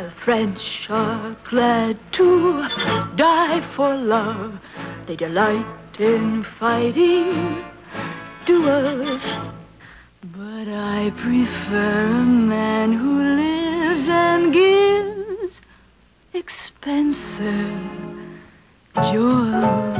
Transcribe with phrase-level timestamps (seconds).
[0.00, 2.66] The French are glad to
[3.16, 4.58] die for love.
[5.04, 5.66] They delight
[5.98, 7.62] in fighting
[8.46, 9.30] duels.
[10.22, 15.60] But I prefer a man who lives and gives
[16.32, 17.78] expensive
[19.12, 19.99] jewels.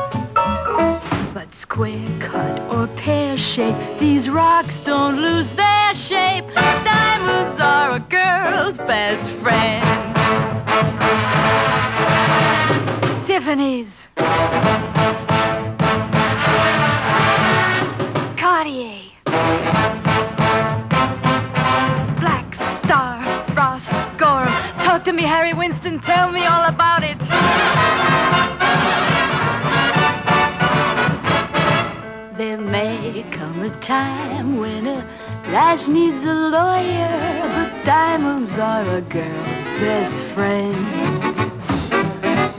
[1.53, 6.47] Square cut or pear shape, these rocks don't lose their shape.
[6.55, 9.85] Diamonds are a girl's best friend.
[13.25, 14.07] Tiffany's.
[18.37, 19.11] Cartier.
[22.17, 23.19] Black Star,
[23.53, 24.53] Ross Gorham.
[24.79, 25.99] Talk to me, Harry Winston.
[25.99, 27.17] Tell me all about it.
[32.71, 35.05] May come a time when a
[35.51, 40.77] lass needs a lawyer, but diamonds are a girl's best friend.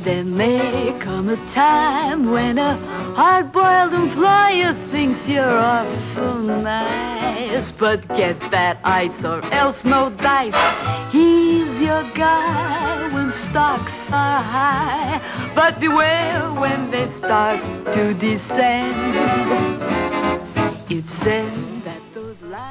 [0.05, 2.77] There may come a time when a
[3.15, 10.63] hard-boiled employer thinks you're awful nice, but get that ice or else no dice.
[11.11, 15.23] He's your guy when stocks are high,
[15.55, 17.61] but beware when they start
[17.95, 20.02] to descend.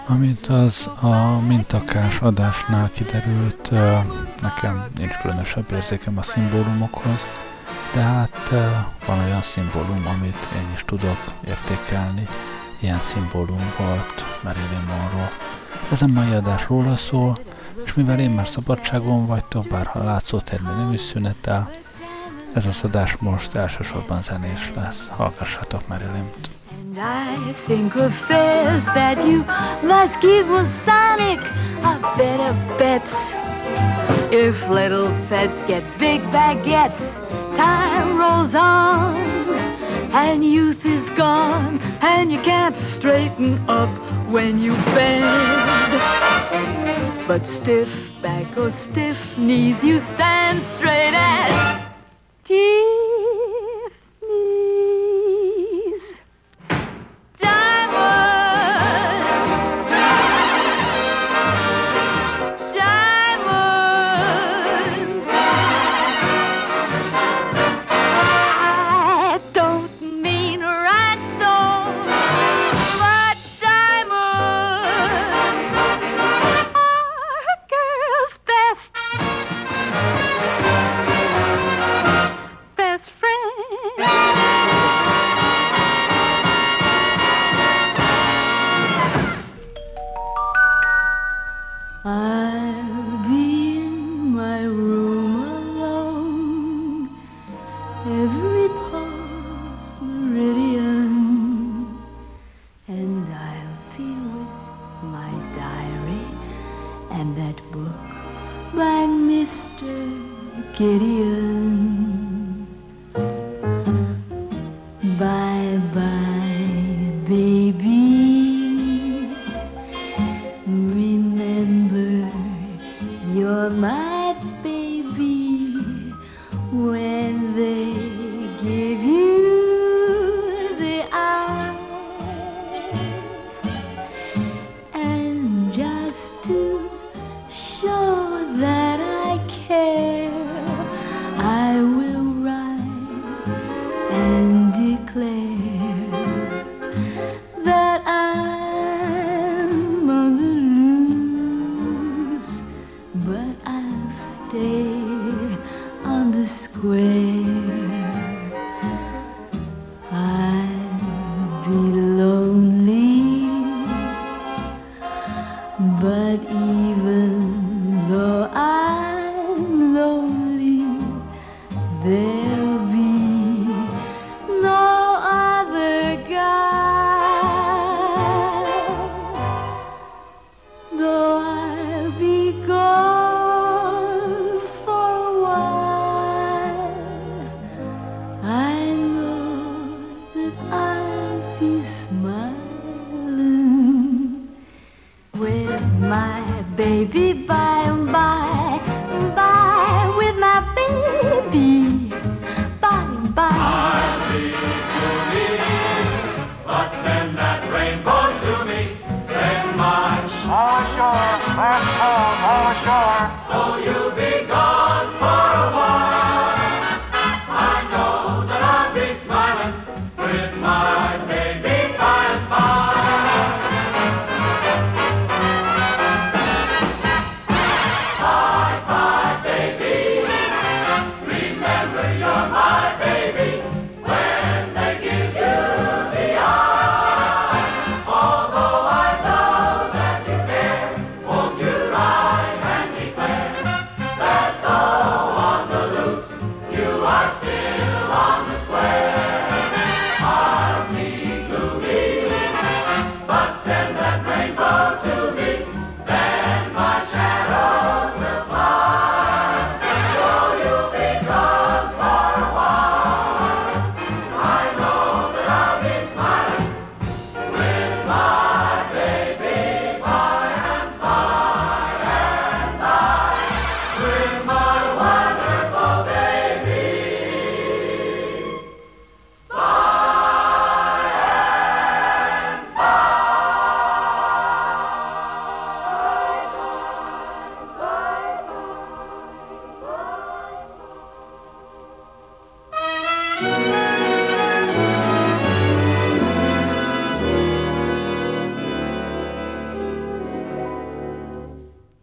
[0.08, 3.72] Amint az a mintakás adásnál kiderült,
[4.42, 7.28] nekem nincs különösebb érzékem a szimbólumokhoz,
[7.94, 8.50] de hát
[9.06, 11.18] van olyan szimbólum, amit én is tudok
[11.48, 12.28] értékelni.
[12.80, 15.30] Ilyen szimbólum volt Marilyn Monroe.
[15.92, 17.38] Ez a mai adás róla szól,
[17.86, 21.72] és mivel én már szabadságon vagytok, bár ha látszó termő nem is szünetel,
[22.54, 25.08] ez az adás most elsősorban zenés lesz.
[25.08, 26.61] Hallgassatok Marilyn-t.
[26.92, 29.46] And I think of fares that you
[29.88, 31.40] must give Masonic
[31.86, 33.16] are better bets.
[34.34, 37.26] If little pets get big baguettes,
[37.56, 39.16] time rolls on
[40.12, 43.90] and youth is gone and you can't straighten up
[44.28, 45.94] when you bend.
[47.26, 47.90] But stiff
[48.22, 51.82] back or stiff knees, you stand straight as
[52.44, 53.11] Tiffany's.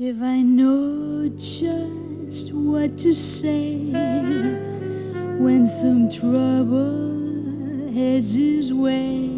[0.00, 3.78] If I know just what to say
[5.40, 9.34] when some trouble heads his way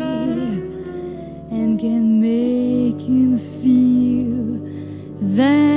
[1.50, 4.60] and can make him feel
[5.34, 5.69] that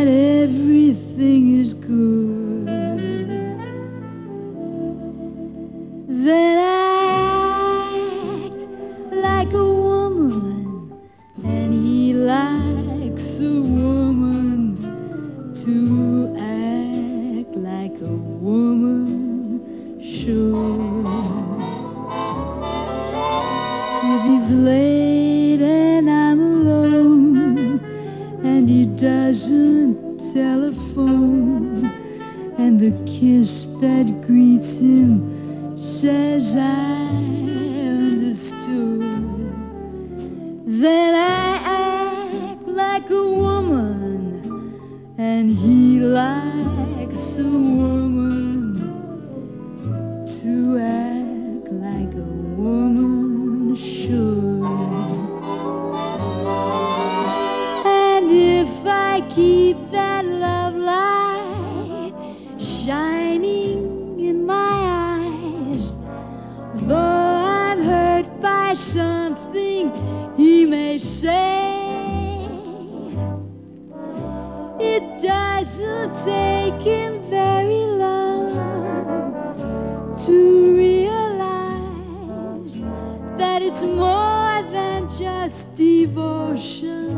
[85.53, 87.13] this devotion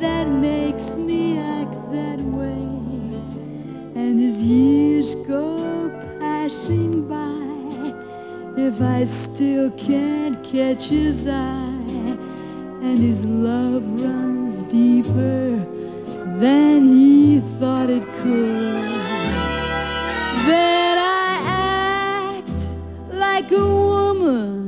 [0.00, 2.64] that makes me act that way.
[3.94, 7.92] And as years go passing by,
[8.58, 11.72] if I still can't catch his eye,
[12.82, 15.58] and his love runs deeper
[16.40, 18.84] than he thought it could,
[20.48, 22.60] then I act
[23.12, 24.65] like a woman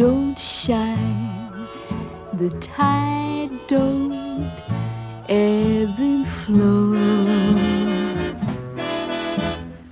[0.00, 1.68] don't shine,
[2.32, 4.50] the tide don't
[5.28, 6.94] ebb and flow.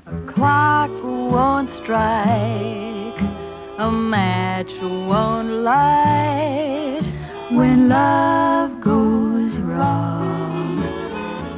[0.07, 3.21] A clock won't strike,
[3.77, 7.05] a match won't light
[7.51, 10.81] when love goes wrong.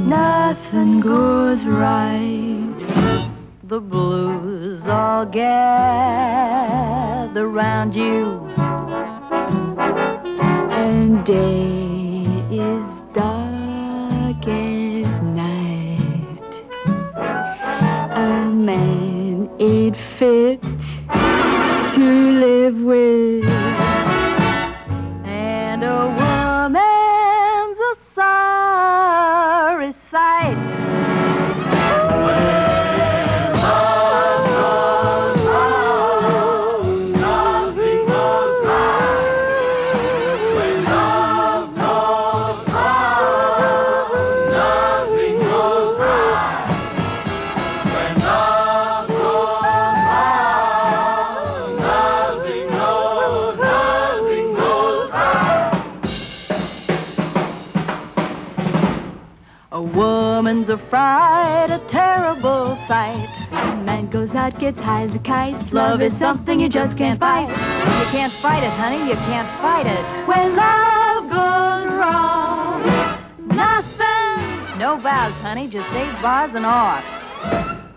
[0.09, 2.75] Nothing goes right.
[3.63, 6.41] The blues all gather
[7.47, 8.40] round you,
[11.25, 11.70] day
[61.01, 63.29] woman's a terrible sight.
[63.85, 65.73] Man goes out, gets high as a kite.
[65.73, 67.49] Love is something you just can't fight.
[67.49, 70.29] You can't fight it, honey, you can't fight it.
[70.29, 72.83] When love goes wrong,
[73.47, 74.79] nothing.
[74.79, 77.05] No vows, honey, just eight bars and off.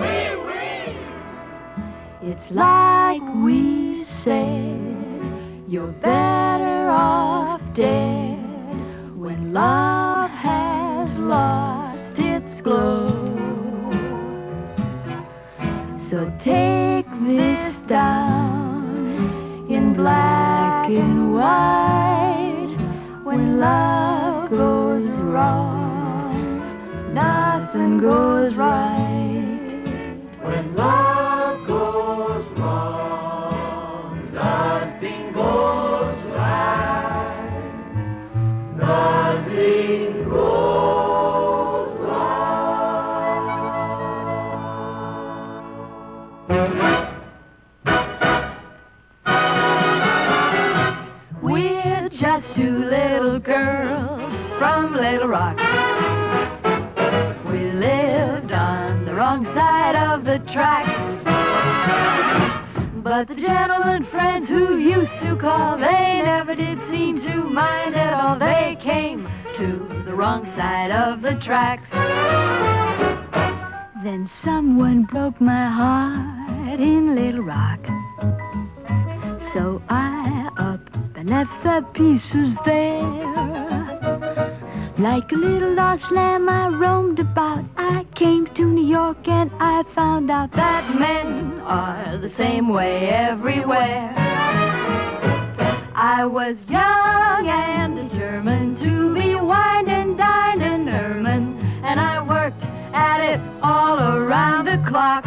[0.00, 2.30] wee wee.
[2.30, 8.38] It's like we said, you're better off dead
[9.16, 13.08] when love has lost its glow.
[15.96, 19.06] So take this down
[19.70, 22.76] in black and white
[23.22, 28.99] when love goes wrong, nothing goes right.
[60.30, 61.02] The tracks.
[63.02, 68.12] But the gentlemen friends who used to call, they never did seem to mind at
[68.12, 68.38] all.
[68.38, 69.66] They came to
[70.04, 71.90] the wrong side of the tracks.
[74.04, 77.84] Then someone broke my heart in Little Rock.
[79.52, 80.82] So I up
[81.16, 83.00] and left the pieces there.
[84.96, 87.79] Like a little lost lamb, I roamed about.
[87.90, 93.08] I came to New York and I found out that men are the same way
[93.08, 94.14] everywhere.
[95.94, 102.62] I was young and determined to be wined and dine and ermine, and I worked
[102.94, 105.24] at it all around the clock.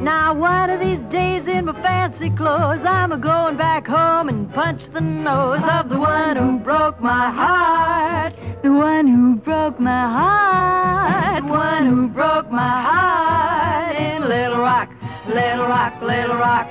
[0.00, 4.52] Now one of these days in my fancy clothes, I'm a going back home and
[4.54, 8.34] punch the nose of the one who broke my heart.
[8.62, 9.37] The one who
[9.68, 11.44] broke my heart.
[11.44, 14.88] One who broke my heart in Little Rock,
[15.26, 16.70] Little Rock, Little Rock,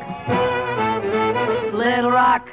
[1.76, 2.50] Little Rock.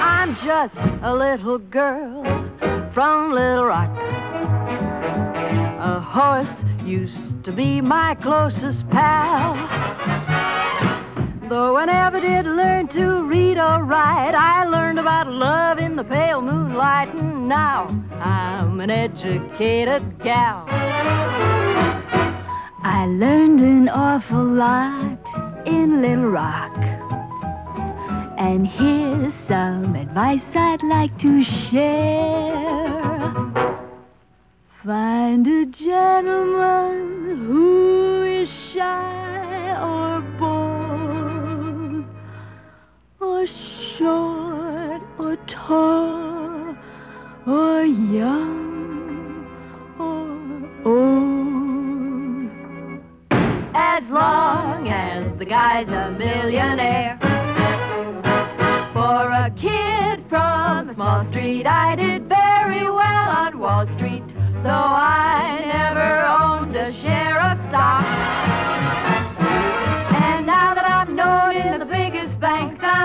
[0.00, 2.22] I'm just a little girl
[2.94, 3.90] from Little Rock.
[5.80, 9.56] A horse used to be my closest pal.
[11.48, 16.04] Though I never did learn to read or write, I learned about love in the
[16.04, 17.86] pale moonlight, and now
[18.20, 20.66] I'm an educated gal.
[22.82, 25.18] I learned an awful lot
[25.66, 26.76] in Little Rock.
[28.36, 33.32] And here's some advice I'd like to share.
[34.84, 40.22] Find a gentleman who is shy or
[43.28, 46.76] or short or tall,
[47.46, 49.46] or young
[49.98, 51.38] or old.
[53.74, 57.18] as long as the guy's a millionaire.
[58.92, 64.24] For a kid from a small street, I did very well on Wall Street,
[64.62, 66.10] though I never
[66.42, 68.04] owned a share of stock.
[70.24, 71.47] And now that I'm known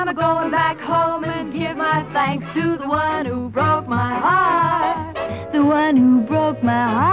[0.05, 5.53] I'm going back home and give my thanks to the one who broke my heart.
[5.53, 7.12] The one who broke my heart.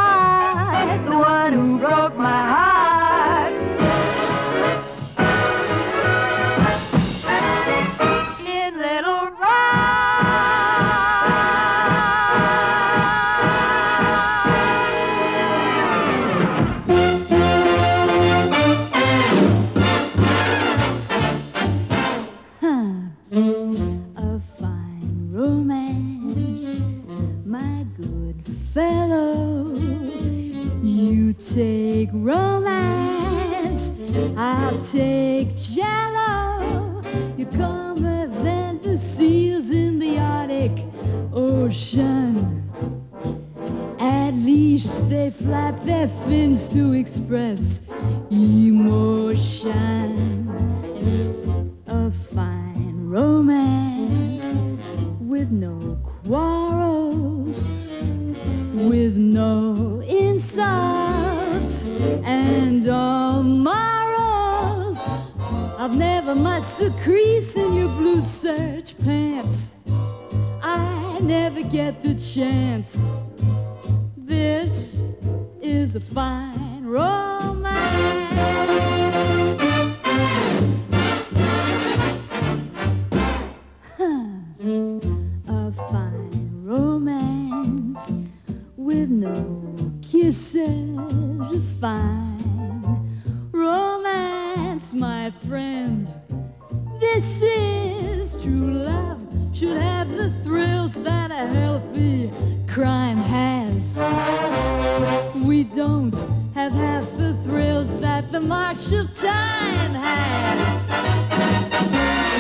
[108.51, 110.85] March of time has.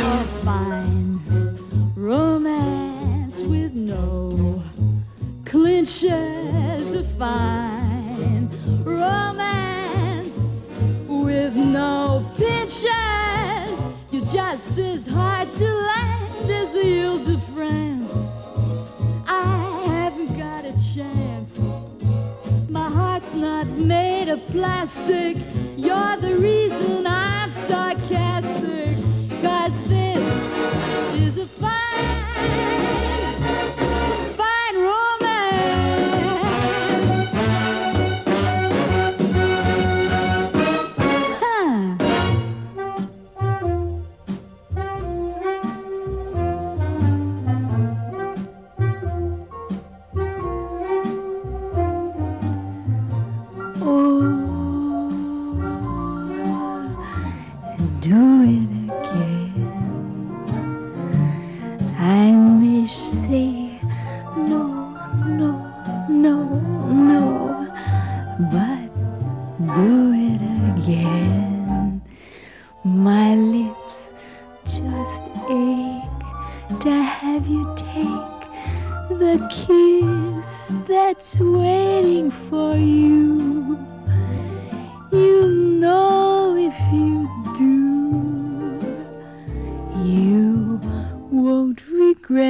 [0.03, 1.21] A fine
[1.95, 4.61] romance with no
[5.45, 6.95] clinches.
[6.95, 8.51] A fine
[8.83, 10.37] romance
[11.07, 13.77] with no pinches.
[14.11, 18.17] You're just as hard to land as the Ile de France.
[19.29, 21.61] I haven't got a chance.
[22.69, 25.37] My heart's not made of plastic.
[25.91, 27.00] You're the reason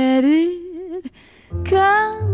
[0.01, 1.13] regret it.
[1.65, 2.30] Come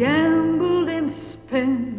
[0.00, 1.89] gambled and spent.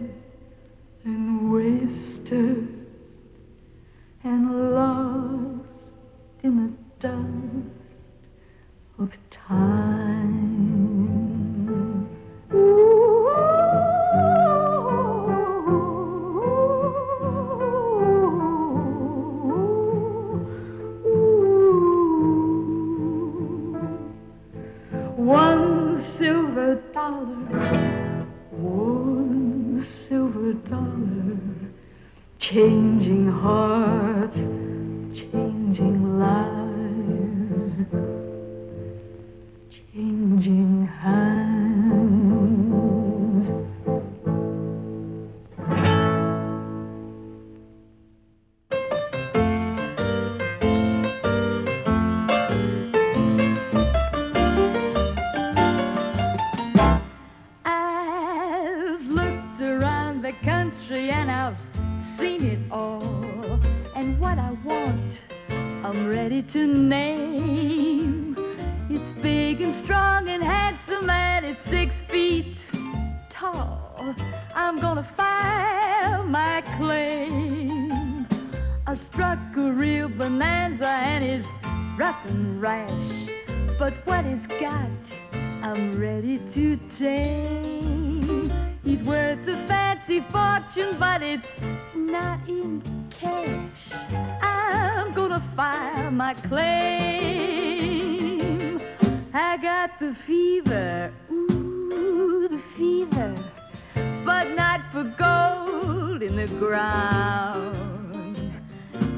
[106.47, 108.35] the ground.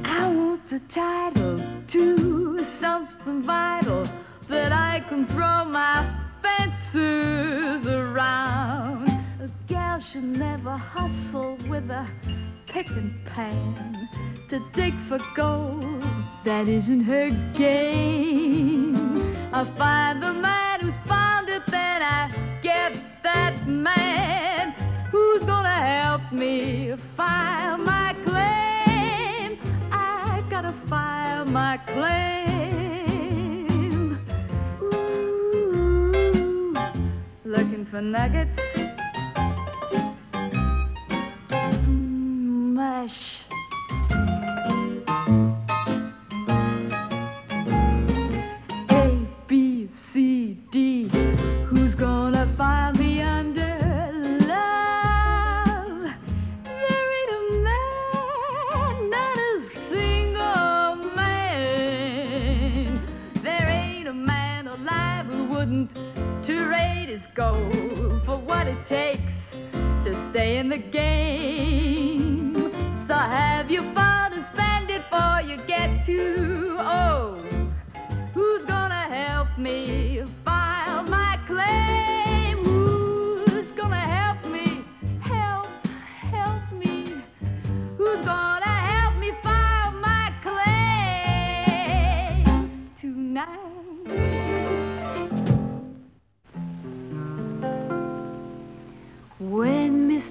[0.03, 1.57] I want the title
[1.87, 4.05] to something vital
[4.49, 6.05] that I can throw my
[6.41, 9.07] fences around.
[9.39, 12.05] A gal should never hustle with a
[12.67, 14.09] pick and pan
[14.49, 16.03] to dig for gold.
[16.43, 18.97] That isn't her game.
[19.53, 24.72] I find the man who's found it, then I get that man.
[25.45, 29.59] Gonna help me file my claim?
[29.91, 32.17] I gotta file my claim.
[34.81, 36.73] Ooh,
[37.45, 38.72] looking for nuggets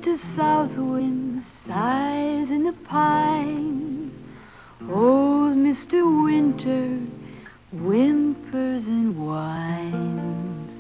[0.05, 4.11] When south wind sighs in the pine,
[4.91, 6.25] old Mr.
[6.25, 6.99] Winter
[7.71, 10.77] whimpers and whines.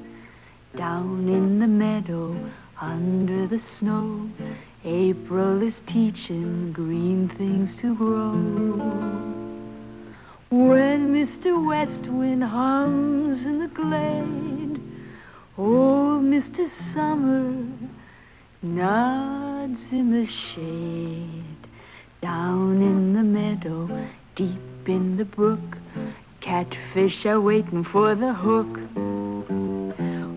[0.75, 2.35] Down in the meadow,
[2.81, 4.29] under the snow,
[4.85, 8.33] April is teaching green things to grow.
[10.51, 11.65] When Mr.
[11.65, 14.81] West Wind hums in the glade,
[15.57, 16.67] old Mr.
[16.67, 17.55] Summer
[18.63, 21.43] nods in the shade.
[22.21, 23.89] Down in the meadow,
[24.37, 25.79] deep in the brook,
[26.41, 28.79] catfish are waiting for the hook.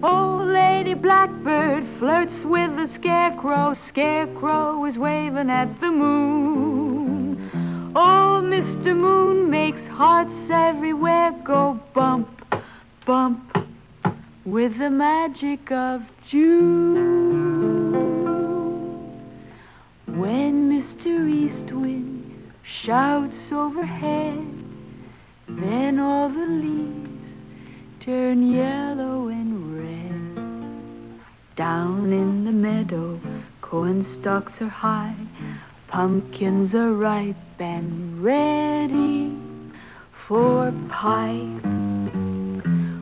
[0.03, 3.73] Old Lady Blackbird flirts with the scarecrow.
[3.73, 7.49] Scarecrow is waving at the moon.
[7.95, 8.97] Old Mr.
[8.97, 12.27] Moon makes hearts everywhere go bump,
[13.05, 13.65] bump
[14.45, 17.24] with the magic of June.
[20.85, 21.27] Mr.
[21.27, 24.45] Eastwind shouts overhead,
[25.47, 27.31] then all the leaves
[27.99, 31.19] turn yellow and red.
[31.55, 33.19] Down in the meadow,
[33.61, 35.15] corn stalks are high,
[35.87, 39.35] pumpkins are ripe and ready
[40.11, 41.49] for pie.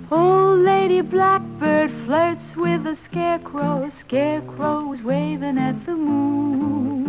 [0.10, 3.90] Old Lady Blackbird flirts with a scarecrow.
[3.90, 7.03] Scarecrow's waving at the moon.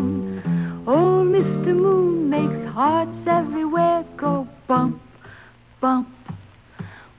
[0.86, 1.74] Oh, old Mr.
[1.74, 5.00] Moon makes hearts everywhere go bump,
[5.80, 6.08] bump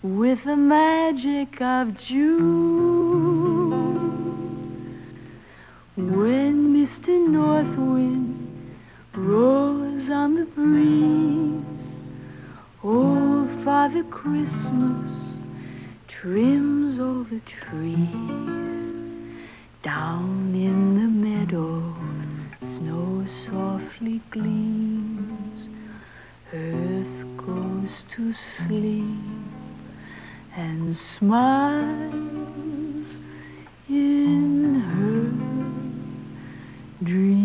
[0.04, 3.72] with the magic of June.
[5.96, 7.28] When Mr.
[7.28, 8.76] North Wind
[9.16, 11.98] roars on the breeze,
[12.84, 15.40] old Father Christmas
[16.08, 17.98] trims all the trees.
[19.82, 22.05] Down in the meadow,
[22.86, 25.70] snow softly gleams.
[26.54, 29.50] Earth goes to sleep
[30.56, 32.14] and smiles
[33.90, 35.32] in her
[37.04, 37.45] dream.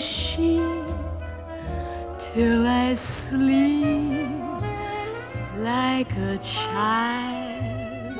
[0.00, 0.62] Sheep
[2.18, 4.28] till I sleep
[5.56, 8.16] like a child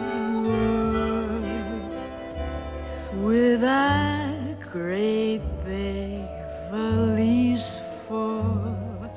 [3.22, 6.24] with a great big
[6.70, 9.10] valise full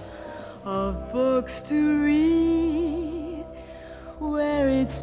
[0.64, 3.46] of books to read
[4.20, 5.02] where it's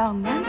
[0.00, 0.39] Wrong number.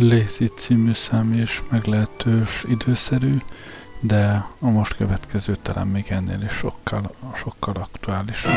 [0.00, 3.36] Lazy című szám is meglehetős időszerű,
[4.00, 8.52] de a most következő talán még ennél is sokkal, sokkal aktuálisabb.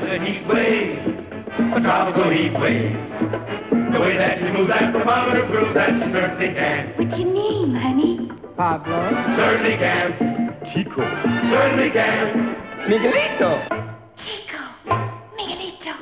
[0.00, 0.98] the heat wave,
[1.74, 2.92] a tropical heat wave.
[3.92, 6.92] The way that she moves that thermometer proves that she certainly can.
[6.96, 8.30] What's your name, honey?
[8.56, 9.32] Pablo.
[9.34, 10.54] Certainly can.
[10.70, 11.02] Chico.
[11.48, 12.56] Certainly can.
[12.86, 13.62] Miguelito.
[14.16, 14.58] Chico.
[15.36, 15.94] Miguelito.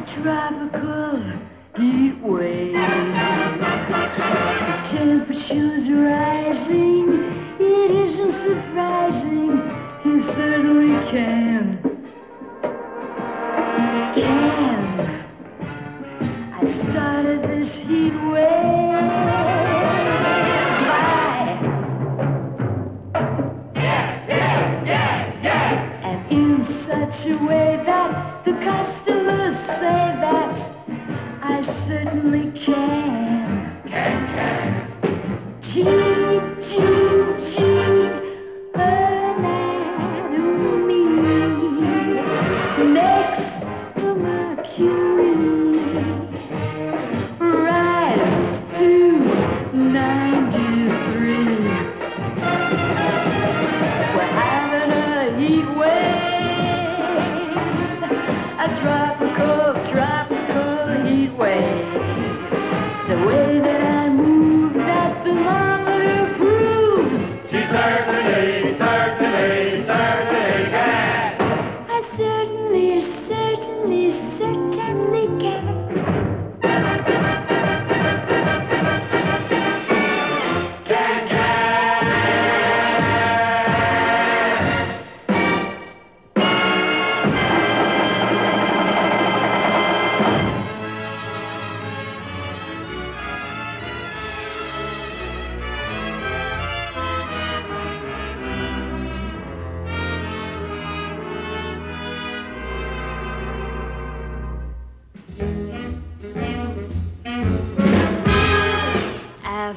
[0.00, 0.89] a tropical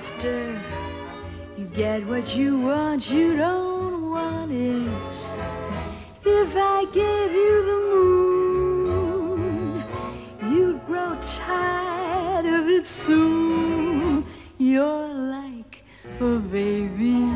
[0.03, 0.59] after.
[1.57, 5.25] You get what you want, you don't want it.
[6.25, 7.79] If I gave you the
[8.89, 9.83] moon,
[10.51, 14.25] you'd grow tired of it soon.
[14.57, 15.83] You're like
[16.19, 17.31] a baby.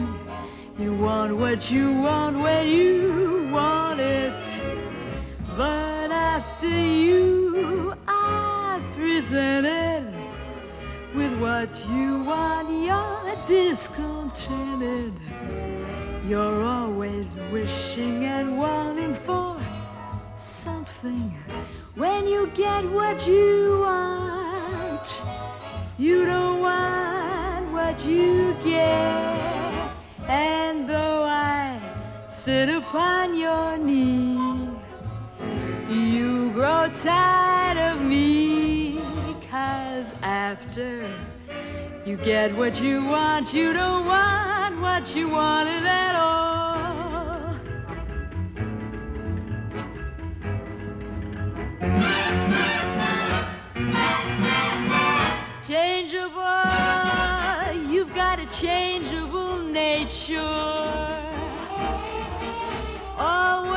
[0.79, 4.43] You want what you want when you want it.
[5.55, 9.86] But after you, I present it
[11.17, 15.13] with what you want, you're discontented.
[16.27, 19.59] You're always wishing and wanting for
[20.37, 21.35] something.
[21.95, 25.23] When you get what you want,
[25.97, 29.91] you don't want what you get.
[30.29, 31.81] And though I
[32.29, 34.69] sit upon your knee,
[35.89, 38.36] you grow tired of me.
[40.27, 41.09] After
[42.05, 47.55] you get what you want, you don't want what you wanted at all.
[55.65, 56.43] Changeable,
[57.89, 60.41] you've got a changeable nature.
[63.17, 63.76] Always,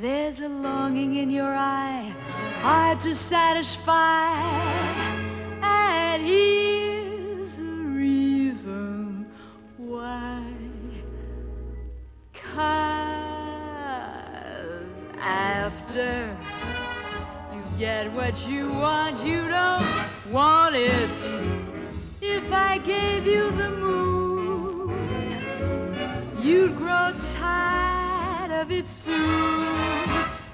[0.00, 2.14] There's a longing in your eye,
[2.60, 4.40] hard to satisfy.
[5.60, 9.26] And here's the reason
[9.76, 10.44] why.
[12.32, 12.62] Cause
[15.18, 16.36] after
[17.52, 19.84] you get what you want, you don't
[20.30, 21.10] want it.
[22.20, 24.94] If I gave you the moon,
[26.40, 27.37] you'd grow tired
[28.68, 29.66] of it soon.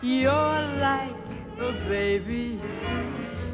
[0.01, 1.17] You're like
[1.59, 2.61] a baby.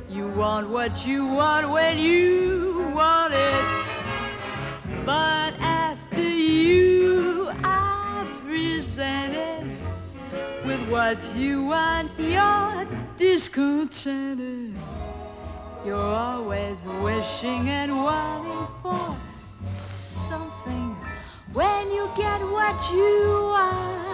[0.08, 3.74] You want what you want when you want it.
[5.06, 9.78] But after you are presented
[10.64, 12.86] with what you want, you're
[13.16, 14.74] discontented.
[15.86, 19.16] You're always wishing and wanting for
[19.64, 20.96] something.
[21.52, 24.09] When you get what you want,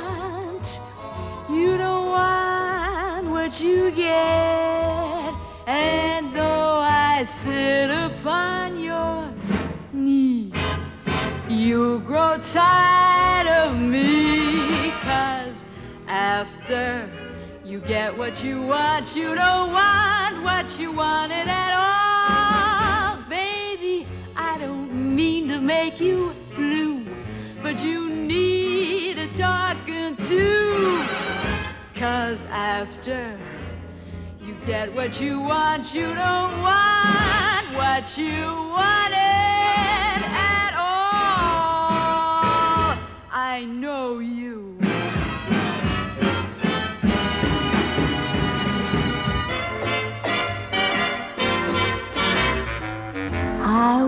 [1.56, 5.34] you don't want what you get.
[5.66, 9.32] And though I sit upon your
[9.92, 10.52] knee,
[11.48, 14.90] you grow tired of me.
[15.02, 15.64] Cause
[16.06, 17.10] after
[17.64, 23.28] you get what you want, you don't want what you wanted at all.
[23.30, 27.06] Baby, I don't mean to make you blue,
[27.62, 30.65] but you need a talking to.
[31.96, 33.38] Cause after
[34.42, 42.98] you get what you want, you don't want what you wanted at all.
[43.32, 44.76] I know you.
[53.62, 54.04] I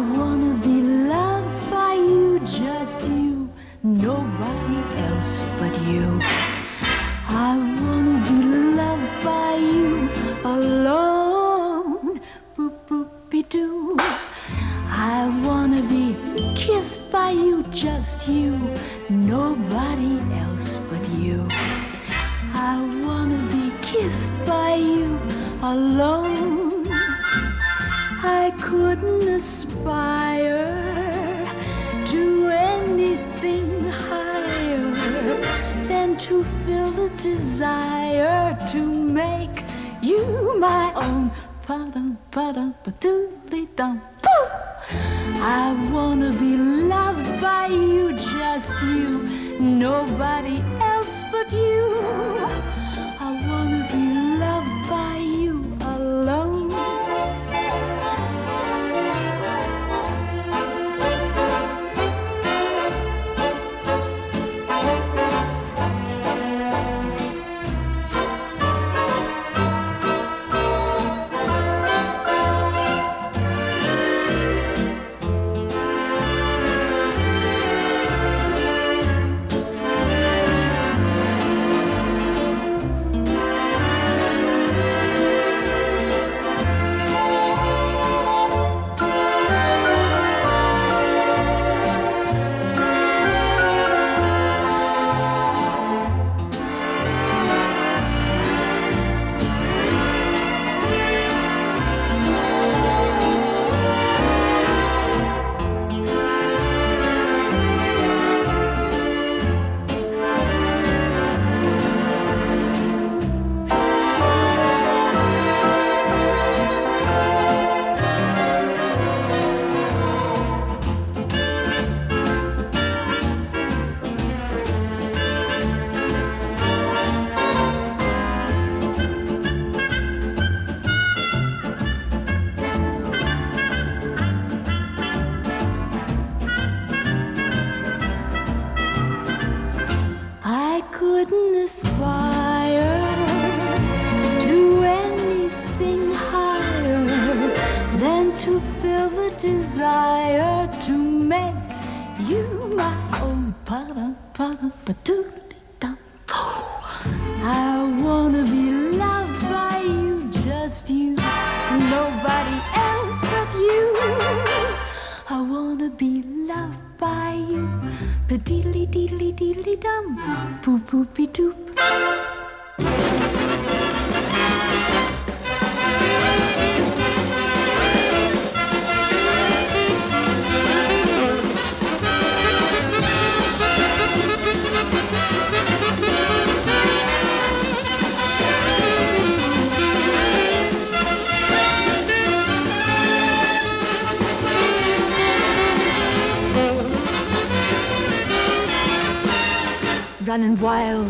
[200.68, 201.08] wild,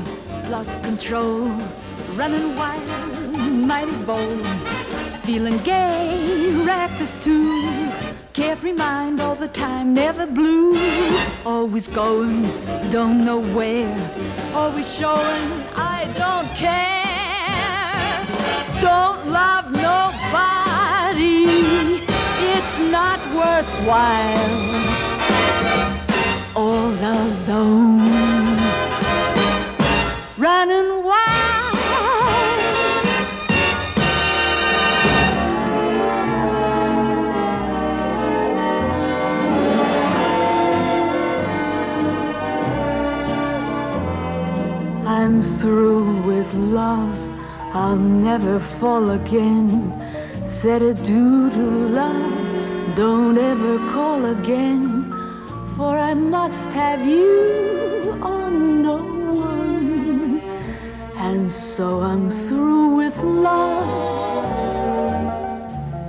[0.50, 1.50] lost control.
[2.14, 2.88] Running wild,
[3.72, 4.46] mighty bold.
[5.24, 7.90] Feeling gay, reckless too.
[8.34, 10.78] Carefree mind all the time, never blue.
[11.44, 12.42] Always going,
[12.92, 13.98] don't know where.
[14.54, 15.46] Always showing,
[15.96, 18.06] I don't care.
[18.80, 21.36] Don't love nobody.
[22.54, 24.50] It's not worthwhile.
[26.54, 27.97] All alone
[45.61, 47.16] through with love.
[47.74, 49.92] I'll never fall again.
[50.46, 51.66] Said adieu to
[52.00, 52.96] love.
[52.96, 55.12] Don't ever call again.
[55.76, 60.40] For I must have you or no one.
[61.16, 63.88] And so I'm through with love.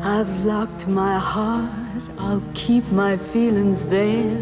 [0.01, 1.71] I've locked my heart.
[2.17, 4.37] I'll keep my feelings there.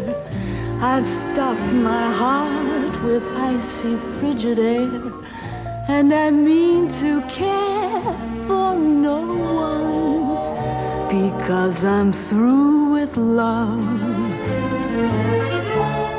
[0.80, 2.67] I've stopped my heart
[3.02, 5.12] with icy frigid air.
[5.88, 8.02] And I mean to care
[8.46, 9.88] for no one
[11.08, 13.84] because I'm through with love.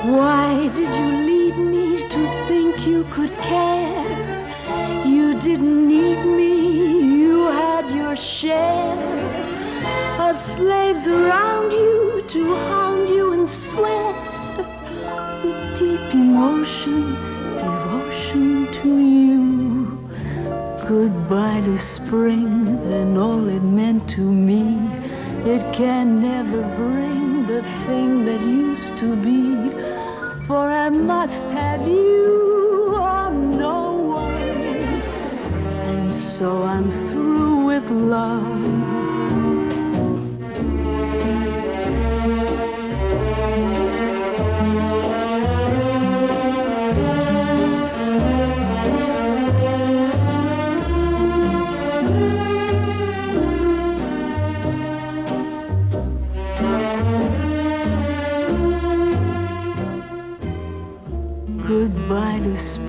[0.05, 5.05] Why did you lead me to think you could care?
[5.05, 8.97] You didn't need me, you had your share
[10.19, 14.28] of slaves around you to hound you and with
[16.39, 17.15] deep emotion,
[17.57, 20.09] devotion to you.
[20.87, 24.77] Goodbye to spring and all it meant to me.
[25.45, 29.69] It can never bring the thing that used to be.
[30.47, 35.01] For I must have you or no one.
[35.91, 38.78] And so I'm through with love.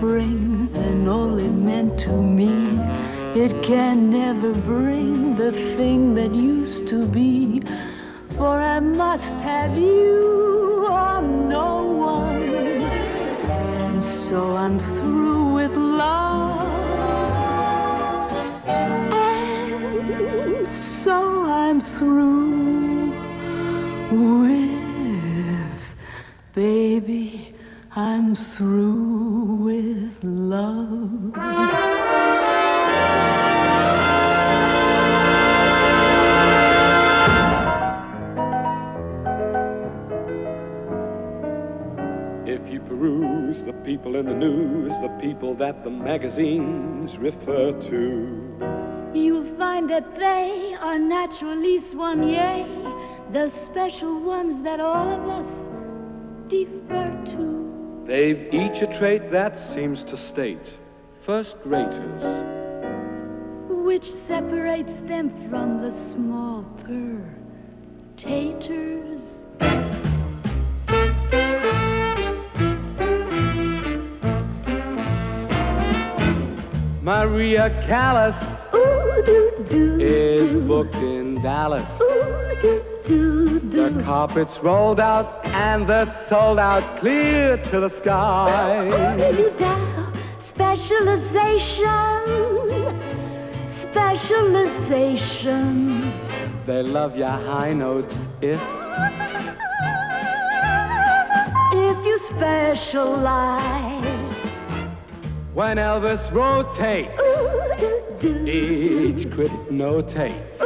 [0.01, 2.81] Spring and all it meant to me.
[3.39, 7.61] It can never bring the thing that used to be.
[8.39, 11.85] For I must have you or no
[12.17, 12.49] one.
[13.85, 16.67] And so I'm through with love.
[18.67, 23.11] And so I'm through
[24.41, 25.95] with
[26.55, 27.55] baby.
[27.95, 29.10] I'm through
[44.11, 48.37] people in the news, the people that the magazines refer to,
[49.15, 52.65] You'll find that they are naturaliste one, yea,
[53.33, 55.49] the special ones that all of us
[56.49, 58.05] defer to.
[58.07, 60.75] they've each a trait that seems to state
[61.25, 62.23] first raters.
[63.69, 67.23] which separates them from the small purr
[68.17, 68.90] taters.
[77.31, 78.35] Maria Callas
[78.75, 79.99] Ooh doo doo.
[80.01, 81.87] is booked in Dallas.
[82.03, 83.61] Ooh doo doo
[83.95, 88.91] The carpet's rolled out and they're sold out clear to the sky.
[90.55, 92.97] Specialization,
[93.81, 96.13] specialization.
[96.67, 98.13] They love your high notes
[98.43, 98.61] if
[101.73, 104.00] If you specialize
[105.61, 107.13] When Elvis rotates,
[108.49, 110.57] each critic notates.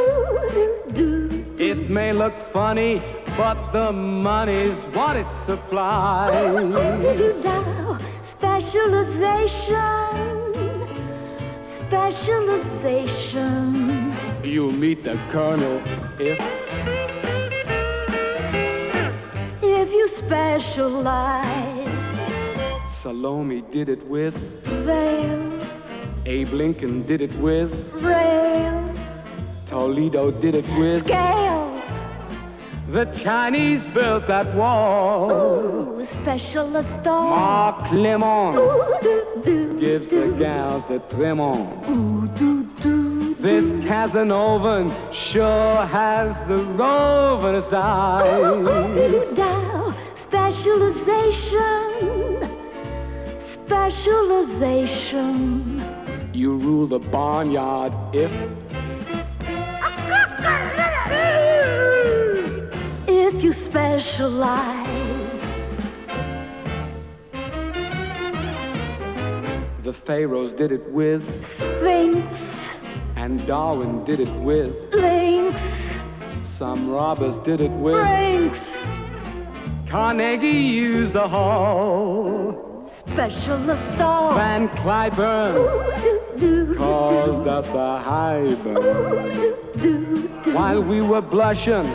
[1.59, 3.01] It may look funny,
[3.35, 6.31] but the money's what it supplies.
[8.37, 9.75] Specialization,
[11.87, 14.15] specialization.
[14.45, 15.81] You'll meet the colonel
[16.19, 16.39] if
[19.61, 21.74] If you specialize,
[23.05, 24.33] Salome did it with,
[24.65, 25.63] veils,
[26.25, 28.97] Abe Lincoln did it with, rails,
[29.67, 31.05] Toledo did it with.
[31.05, 31.83] scales.
[32.89, 35.29] The Chinese built that wall.
[35.29, 37.29] Ooh, specialist doll.
[37.29, 41.87] Mark Clemons Ooh, do, do, gives the gals the tremens.
[41.87, 49.37] Ooh, do, do, This Casanova sure has the roving side.
[49.37, 52.24] Now, specialization,
[53.65, 55.83] specialization.
[56.33, 58.31] You rule the barnyard if
[63.07, 64.87] If you specialize,
[69.83, 71.23] the pharaohs did it with,
[71.55, 72.25] Sphinx,
[73.15, 75.59] and Darwin did it with, links,
[76.57, 77.95] some robbers did it with.
[77.95, 78.59] Brinks,
[79.89, 82.54] Carnegie used the hall.
[83.15, 84.33] Specialist doll.
[84.35, 88.75] Van Cliburn Ooh, do, do, caused us a high burn.
[89.33, 90.53] do, do, do.
[90.53, 91.89] While we were blushing,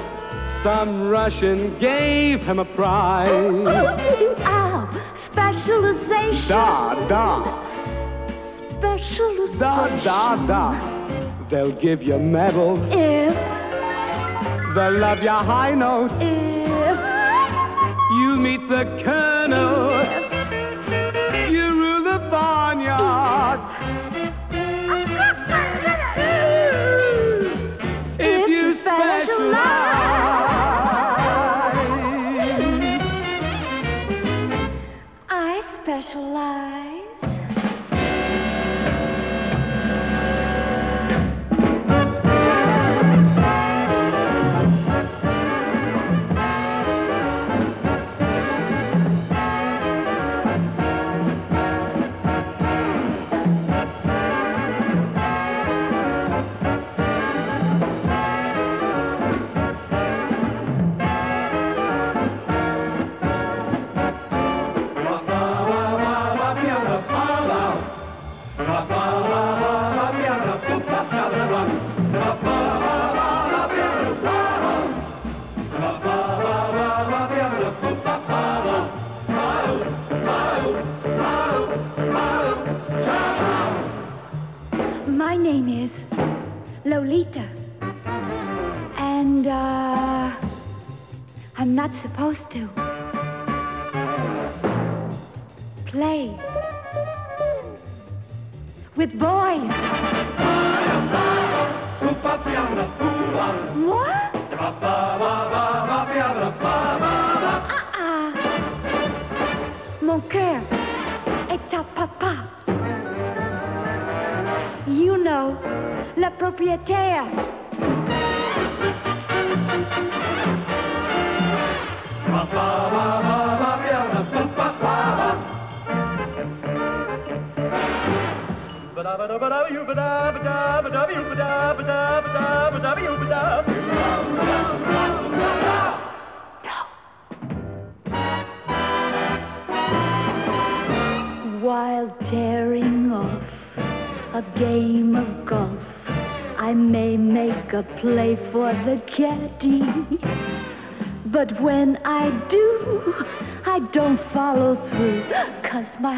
[0.62, 3.28] some Russian gave him a prize.
[3.28, 4.88] Ow,
[5.30, 6.48] specialization.
[6.48, 7.66] Da, da,
[8.78, 9.58] Specialization.
[9.58, 11.46] da, da, da.
[11.50, 12.78] They'll give you medals.
[12.92, 13.34] If,
[14.74, 16.14] They'll love your high notes.
[16.20, 16.98] if,
[18.20, 19.90] You meet the colonel.
[20.04, 20.29] You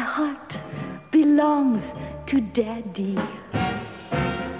[0.03, 0.55] heart
[1.11, 1.83] belongs
[2.27, 3.17] to daddy.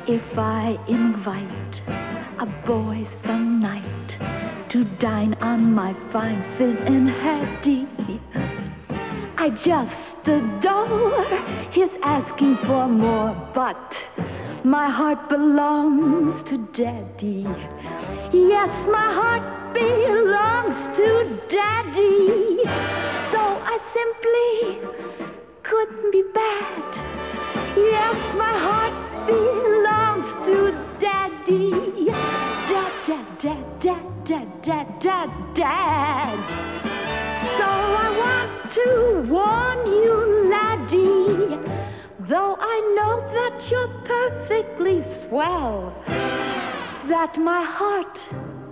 [0.07, 1.81] If I invite
[2.39, 4.17] a boy some night
[4.69, 7.87] to dine on my fine finnan haddie,
[9.37, 11.25] I just adore
[11.71, 13.97] his asking for more, but
[14.63, 17.45] my heart belongs to daddy.
[18.31, 21.07] Yes, my heart belongs to
[21.49, 22.63] daddy.
[23.31, 23.41] So
[23.73, 25.22] I simply
[25.73, 26.83] couldn't be bad.
[27.75, 28.95] Yes, my heart
[29.25, 30.55] belongs to
[30.99, 32.05] daddy.
[32.69, 36.37] Dad, dad, dad, dad, dad, dad, dad, dad.
[37.57, 37.69] So
[38.05, 38.87] I want to
[39.33, 40.13] warn you,
[40.53, 41.57] laddie,
[42.19, 45.91] though I know that you're perfectly swell,
[47.13, 48.15] that my heart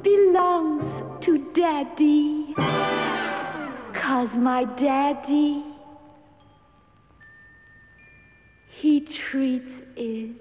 [0.04, 0.88] belongs
[1.26, 2.54] to Daddy.
[3.93, 5.70] Cause my daddy,
[8.82, 10.32] he treats it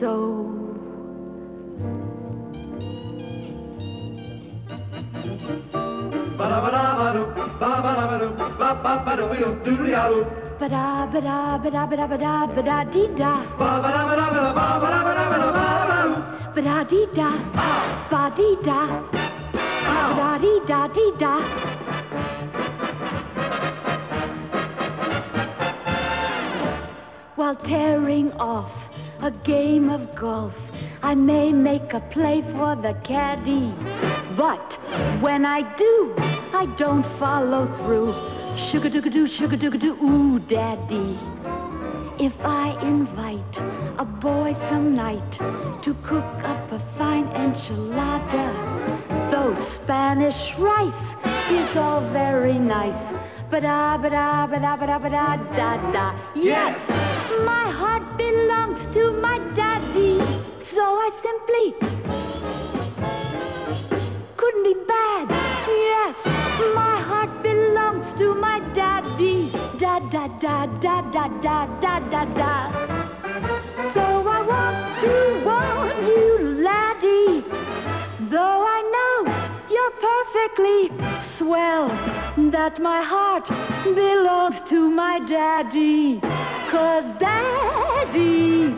[0.00, 0.14] so.
[6.38, 7.70] Ba-da, ba-da, ba-da,
[11.86, 13.32] ba-da, ba-da, ba-da, dee-da.
[16.54, 17.28] Ba-da, dee-da.
[18.10, 18.80] Ba-dee-da.
[19.88, 21.32] Ba-da-dee-da-dee-da.
[27.38, 28.72] While tearing off
[29.20, 30.56] a game of golf,
[31.04, 33.72] I may make a play for the caddy.
[34.36, 34.72] But
[35.22, 36.16] when I do,
[36.52, 38.12] I don't follow through.
[38.56, 41.16] Sugar doo doo, sugar doo doo, ooh, daddy.
[42.18, 43.56] If I invite
[43.98, 45.32] a boy some night
[45.82, 48.48] to cook up a fine enchilada,
[49.30, 51.06] though Spanish rice
[51.52, 53.27] is all very nice.
[53.50, 56.14] Ba-da, ba-da, ba-da, ba-da, ba-da, da, da.
[56.34, 56.76] Yes,
[57.46, 60.20] my heart belongs to my daddy,
[60.72, 61.66] so I simply
[64.36, 65.30] couldn't be bad.
[65.68, 66.16] Yes,
[66.74, 69.50] my heart belongs to my daddy.
[69.80, 72.87] Da da da da da da da da da.
[80.48, 80.90] Perfectly
[81.36, 81.88] swell,
[82.50, 83.48] that my heart
[83.94, 86.20] belongs to my daddy.
[86.70, 88.68] Cause daddy,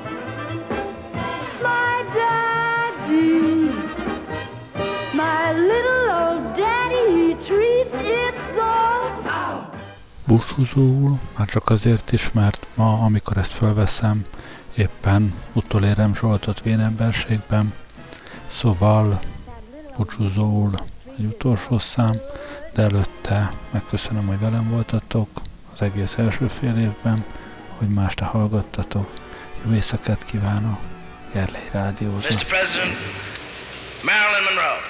[1.62, 3.70] my daddy,
[5.14, 8.70] my little old daddy, he treats it so.
[10.26, 14.22] Búcsúzóul, már csak azért is, mert ma, amikor ezt fölveszem,
[14.76, 17.72] éppen utolérem Zsoltot vénemberségben,
[18.46, 19.20] szóval
[19.96, 20.70] búcsúzóul
[21.20, 22.20] egy utolsó szám,
[22.72, 25.28] de előtte megköszönöm, hogy velem voltatok
[25.72, 27.24] az egész első fél évben,
[27.78, 29.10] hogy ma este hallgattatok.
[29.64, 30.78] Jó éjszakát kívánok,
[31.32, 32.28] Gerlei Rádiózó.
[32.28, 32.44] Mr.
[32.44, 32.96] President,
[34.02, 34.89] Marilyn Monroe.